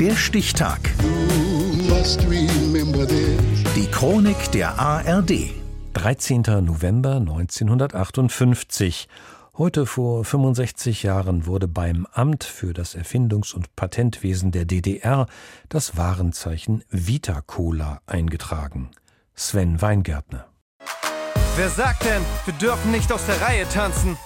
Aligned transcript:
Der 0.00 0.14
Stichtag. 0.14 0.78
Die 3.74 3.86
Chronik 3.90 4.52
der 4.52 4.78
ARD. 4.78 5.50
13. 5.94 6.42
November 6.60 7.16
1958. 7.16 9.08
Heute 9.56 9.86
vor 9.86 10.24
65 10.24 11.02
Jahren 11.02 11.46
wurde 11.46 11.66
beim 11.66 12.06
Amt 12.12 12.44
für 12.44 12.72
das 12.72 12.94
Erfindungs- 12.94 13.52
und 13.52 13.74
Patentwesen 13.74 14.52
der 14.52 14.66
DDR 14.66 15.26
das 15.68 15.96
Warenzeichen 15.96 16.84
Vita 16.90 17.40
Cola 17.40 18.00
eingetragen. 18.06 18.92
Sven 19.34 19.82
Weingärtner. 19.82 20.46
Wer 21.56 21.70
sagt 21.70 22.04
denn, 22.04 22.22
wir 22.44 22.54
dürfen 22.54 22.92
nicht 22.92 23.10
aus 23.12 23.26
der 23.26 23.40
Reihe 23.40 23.68
tanzen? 23.68 24.16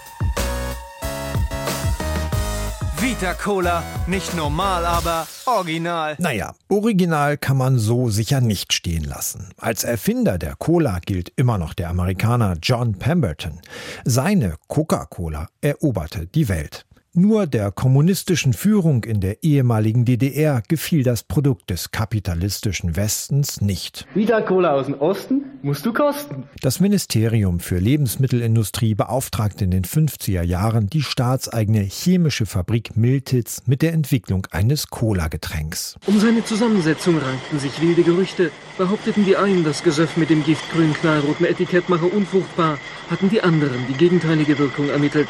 Vita 3.03 3.33
Cola, 3.33 3.83
nicht 4.07 4.33
normal, 4.33 4.85
aber 4.85 5.27
original. 5.45 6.15
Naja, 6.19 6.55
original 6.69 7.37
kann 7.37 7.57
man 7.57 7.77
so 7.77 8.09
sicher 8.09 8.39
nicht 8.39 8.71
stehen 8.71 9.03
lassen. 9.03 9.49
Als 9.57 9.83
Erfinder 9.83 10.37
der 10.37 10.55
Cola 10.55 10.99
gilt 11.05 11.29
immer 11.35 11.57
noch 11.57 11.73
der 11.73 11.89
Amerikaner 11.89 12.55
John 12.63 12.93
Pemberton. 12.93 13.59
Seine 14.05 14.55
Coca-Cola 14.69 15.49
eroberte 15.59 16.27
die 16.27 16.47
Welt. 16.47 16.85
Nur 17.15 17.45
der 17.45 17.69
kommunistischen 17.69 18.53
Führung 18.53 19.03
in 19.03 19.19
der 19.19 19.43
ehemaligen 19.43 20.03
DDR 20.03 20.63
gefiel 20.67 21.03
das 21.03 21.21
Produkt 21.21 21.69
des 21.69 21.91
kapitalistischen 21.91 22.95
Westens 22.95 23.61
nicht. 23.61 24.07
Vita 24.15 24.41
Cola 24.41 24.73
aus 24.73 24.87
dem 24.87 24.99
Osten 24.99 25.43
musst 25.61 25.85
du 25.85 25.93
kosten. 25.93 26.45
Das 26.61 26.79
Ministerium 26.79 27.59
für 27.59 27.77
Lebensmittelindustrie 27.77 28.95
beauftragte 28.95 29.63
in 29.63 29.69
den 29.69 29.83
50er 29.83 30.41
Jahren 30.41 30.87
die 30.87 31.03
staatseigene 31.03 31.81
chemische 31.81 32.47
Fabrik 32.47 32.97
Miltitz 32.97 33.61
mit 33.67 33.83
der 33.83 33.93
Entwicklung 33.93 34.47
eines 34.49 34.87
Cola-Getränks. 34.87 35.97
Um 36.07 36.19
seine 36.19 36.43
Zusammensetzung 36.43 37.19
rankten 37.19 37.59
sich 37.59 37.79
wilde 37.79 38.01
Gerüchte. 38.01 38.49
Behaupteten 38.79 39.23
die 39.23 39.37
einen, 39.37 39.63
das 39.63 39.83
Gesöff 39.83 40.17
mit 40.17 40.31
dem 40.31 40.43
giftgrünen 40.43 40.95
knallroten 40.95 41.45
Etikett 41.45 41.89
mache 41.89 42.07
unfruchtbar, 42.07 42.79
hatten 43.11 43.29
die 43.29 43.43
anderen 43.43 43.85
die 43.87 43.93
gegenteilige 43.93 44.57
Wirkung 44.57 44.89
ermittelt. 44.89 45.27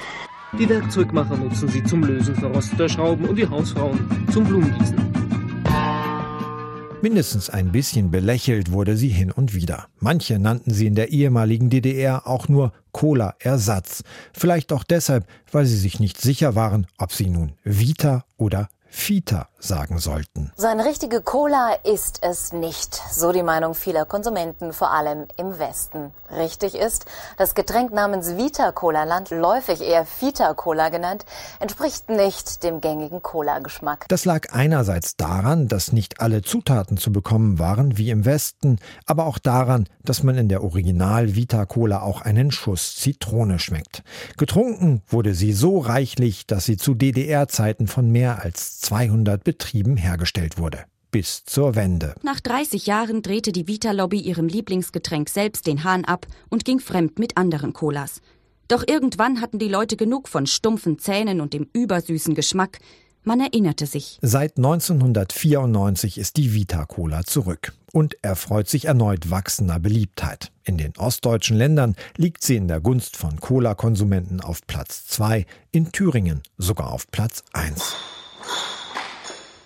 Die 0.59 0.69
Werkzeugmacher 0.69 1.35
nutzen 1.35 1.67
sie 1.67 1.83
zum 1.83 2.03
Lösen 2.03 2.35
verrosteter 2.35 2.87
Schrauben 2.87 3.25
und 3.25 3.35
die 3.37 3.47
Hausfrauen 3.47 3.99
zum 4.31 4.43
Blumengießen. 4.43 4.95
Mindestens 7.01 7.49
ein 7.49 7.71
bisschen 7.71 8.11
belächelt 8.11 8.71
wurde 8.71 8.95
sie 8.95 9.09
hin 9.09 9.31
und 9.31 9.55
wieder. 9.55 9.87
Manche 9.99 10.37
nannten 10.37 10.71
sie 10.71 10.85
in 10.85 10.95
der 10.95 11.11
ehemaligen 11.11 11.69
DDR 11.69 12.27
auch 12.27 12.47
nur 12.47 12.71
Cola-Ersatz. 12.91 14.03
Vielleicht 14.31 14.71
auch 14.71 14.83
deshalb, 14.83 15.25
weil 15.51 15.65
sie 15.65 15.75
sich 15.75 15.99
nicht 15.99 16.21
sicher 16.21 16.55
waren, 16.55 16.85
ob 16.99 17.11
sie 17.11 17.29
nun 17.29 17.53
Vita 17.63 18.23
oder 18.37 18.69
Fita 18.87 19.49
sagen 19.63 19.99
sollten. 19.99 20.51
Seine 20.55 20.85
richtige 20.85 21.21
Cola 21.21 21.73
ist 21.83 22.19
es 22.21 22.53
nicht, 22.53 23.01
so 23.11 23.31
die 23.31 23.43
Meinung 23.43 23.73
vieler 23.73 24.05
Konsumenten, 24.05 24.73
vor 24.73 24.91
allem 24.91 25.27
im 25.37 25.57
Westen. 25.57 26.11
Richtig 26.35 26.75
ist, 26.75 27.05
das 27.37 27.55
Getränk 27.55 27.93
namens 27.93 28.37
Vita 28.37 28.71
Cola 28.71 29.03
landläufig 29.03 29.81
eher 29.81 30.05
Fita 30.05 30.53
Cola 30.53 30.89
genannt, 30.89 31.25
entspricht 31.59 32.09
nicht 32.09 32.63
dem 32.63 32.81
gängigen 32.81 33.21
Cola-Geschmack. 33.21 34.05
Das 34.09 34.25
lag 34.25 34.51
einerseits 34.51 35.15
daran, 35.15 35.67
dass 35.67 35.91
nicht 35.91 36.19
alle 36.19 36.41
Zutaten 36.41 36.97
zu 36.97 37.11
bekommen 37.11 37.59
waren 37.59 37.97
wie 37.97 38.09
im 38.09 38.25
Westen, 38.25 38.79
aber 39.05 39.25
auch 39.25 39.37
daran, 39.37 39.87
dass 40.03 40.23
man 40.23 40.37
in 40.37 40.49
der 40.49 40.63
Original 40.63 41.35
Vita 41.35 41.65
Cola 41.65 42.01
auch 42.01 42.21
einen 42.21 42.51
Schuss 42.51 42.95
Zitrone 42.95 43.59
schmeckt. 43.59 44.03
Getrunken 44.37 45.01
wurde 45.07 45.33
sie 45.33 45.53
so 45.53 45.79
reichlich, 45.79 46.47
dass 46.47 46.65
sie 46.65 46.77
zu 46.77 46.93
DDR-Zeiten 46.93 47.87
von 47.87 48.11
mehr 48.11 48.41
als 48.43 48.79
200 48.81 49.43
Betrieben 49.53 49.97
hergestellt 49.97 50.57
wurde. 50.57 50.85
Bis 51.11 51.43
zur 51.45 51.75
Wende. 51.75 52.15
Nach 52.23 52.39
30 52.39 52.87
Jahren 52.87 53.21
drehte 53.21 53.51
die 53.51 53.67
Vita-Lobby 53.67 54.19
ihrem 54.19 54.47
Lieblingsgetränk 54.47 55.29
selbst 55.29 55.67
den 55.67 55.83
Hahn 55.83 56.05
ab 56.05 56.25
und 56.49 56.65
ging 56.65 56.79
fremd 56.79 57.19
mit 57.19 57.37
anderen 57.37 57.71
Colas. 57.71 58.19
Doch 58.67 58.83
irgendwann 58.87 59.41
hatten 59.41 59.59
die 59.59 59.67
Leute 59.67 59.95
genug 59.95 60.27
von 60.27 60.47
stumpfen 60.47 60.97
Zähnen 60.97 61.39
und 61.39 61.53
dem 61.53 61.67
übersüßen 61.71 62.33
Geschmack. 62.33 62.79
Man 63.23 63.41
erinnerte 63.41 63.85
sich. 63.85 64.17
Seit 64.23 64.57
1994 64.57 66.17
ist 66.17 66.35
die 66.37 66.55
Vita 66.55 66.85
Cola 66.85 67.23
zurück 67.23 67.73
und 67.91 68.17
erfreut 68.23 68.67
sich 68.67 68.85
erneut 68.85 69.29
wachsender 69.29 69.79
Beliebtheit. 69.79 70.51
In 70.63 70.79
den 70.79 70.93
ostdeutschen 70.97 71.57
Ländern 71.57 71.95
liegt 72.17 72.41
sie 72.41 72.55
in 72.55 72.67
der 72.67 72.81
Gunst 72.81 73.17
von 73.17 73.39
Cola-Konsumenten 73.39 74.41
auf 74.41 74.65
Platz 74.65 75.05
2, 75.09 75.45
in 75.71 75.91
Thüringen 75.91 76.41
sogar 76.57 76.91
auf 76.91 77.05
Platz 77.11 77.43
1. 77.53 77.95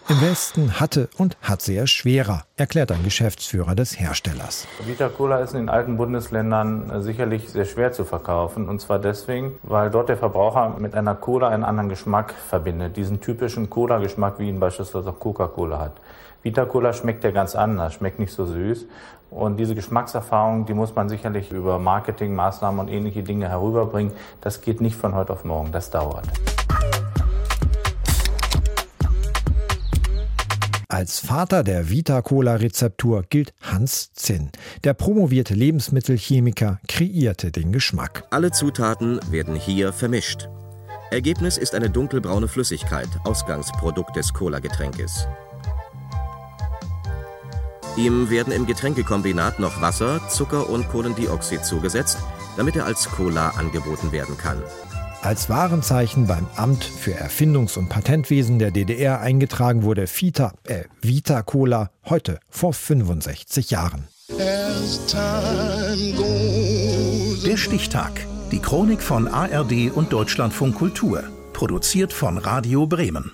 Im 0.10 0.22
Westen 0.22 0.80
hatte 0.80 1.10
und 1.18 1.36
hat 1.42 1.62
sie 1.62 1.76
es 1.76 1.90
schwerer, 1.90 2.44
erklärt 2.56 2.94
ein 2.94 3.04
Geschäftsführer 3.04 3.76
des 3.76 4.00
Herstellers. 4.00 4.66
Vita 4.86 5.10
Cola 5.10 5.40
ist 5.40 5.52
in 5.52 5.60
den 5.60 5.70
alten 5.70 5.98
Bundesländern 5.98 6.90
äh, 6.90 7.02
sicherlich 7.02 7.50
sehr 7.50 7.66
schwer 7.66 7.92
zu 7.92 8.06
verkaufen. 8.06 8.70
Und 8.70 8.80
zwar 8.80 9.00
deswegen, 9.00 9.60
weil 9.64 9.90
dort 9.90 10.08
der 10.08 10.16
Verbraucher 10.16 10.78
mit 10.80 10.96
einer 10.96 11.14
Cola 11.14 11.50
einen 11.50 11.66
anderen 11.66 11.90
Geschmack 11.90 12.34
verbindet. 12.34 12.96
Diesen 12.96 13.20
typischen 13.20 13.70
Cola-Geschmack, 13.70 14.40
wie 14.40 14.48
ihn 14.48 14.62
beispielsweise 14.62 15.10
auch 15.10 15.20
Coca-Cola 15.20 15.80
hat. 15.80 15.94
Vita 16.42 16.64
Cola 16.64 16.94
schmeckt 16.94 17.26
ja 17.26 17.32
ganz 17.32 17.56
anders, 17.56 17.94
schmeckt 17.94 18.20
nicht 18.20 18.32
so 18.32 18.46
süß. 18.46 18.86
Und 19.30 19.58
diese 19.58 19.76
Geschmackserfahrung, 19.76 20.66
die 20.66 20.74
muss 20.74 20.96
man 20.96 21.10
sicherlich 21.10 21.52
über 21.52 21.80
Marketingmaßnahmen 21.80 22.80
und 22.80 22.88
ähnliche 22.88 23.24
Dinge 23.24 23.50
herüberbringen. 23.50 24.14
Das 24.40 24.62
geht 24.62 24.80
nicht 24.80 24.96
von 24.96 25.16
heute 25.16 25.34
auf 25.34 25.44
morgen, 25.44 25.74
das 25.74 25.90
dauert. 25.90 26.28
Als 30.90 31.20
Vater 31.20 31.66
der 31.66 31.90
Vita-Cola-Rezeptur 31.90 33.26
gilt 33.28 33.54
Hans 33.62 34.14
Zinn. 34.14 34.52
Der 34.86 34.94
promovierte 34.94 35.54
Lebensmittelchemiker 35.54 36.80
kreierte 36.88 37.52
den 37.52 37.74
Geschmack. 37.74 38.24
Alle 38.30 38.52
Zutaten 38.52 39.20
werden 39.30 39.56
hier 39.56 39.92
vermischt. 39.92 40.48
Ergebnis 41.12 41.58
ist 41.58 41.76
eine 41.76 41.90
dunkelbraune 41.90 42.48
Flüssigkeit, 42.48 43.10
Ausgangsprodukt 43.26 44.16
des 44.16 44.34
Cola-Getränkes. 44.34 45.28
Ihm 47.98 48.30
werden 48.30 48.54
im 48.54 48.66
Getränkekombinat 48.66 49.60
noch 49.60 49.82
Wasser, 49.82 50.22
Zucker 50.30 50.70
und 50.70 50.88
Kohlendioxid 50.88 51.66
zugesetzt, 51.66 52.18
damit 52.56 52.78
er 52.78 52.86
als 52.86 53.10
Cola 53.10 53.50
angeboten 53.58 54.14
werden 54.14 54.38
kann. 54.38 54.64
Als 55.22 55.50
Warenzeichen 55.50 56.28
beim 56.28 56.48
Amt 56.56 56.84
für 56.84 57.14
Erfindungs- 57.14 57.78
und 57.78 57.90
Patentwesen 57.90 58.60
der 58.60 58.72
DDR 58.72 59.20
eingetragen 59.20 59.84
wurde 59.84 60.06
Vita, 60.08 60.54
äh, 60.64 60.84
Vita 61.02 61.42
Cola 61.42 61.92
heute 62.06 62.40
vor 62.50 62.74
65 62.74 63.72
Jahren. 63.72 64.08
Der 67.46 67.58
Stichtag. 67.58 68.12
Die 68.52 68.60
Chronik 68.60 69.02
von 69.02 69.28
ARD 69.28 69.92
und 69.94 70.14
Deutschlandfunk 70.14 70.76
Kultur. 70.76 71.24
Produziert 71.54 72.14
von 72.14 72.38
Radio 72.38 72.88
Bremen. 72.88 73.32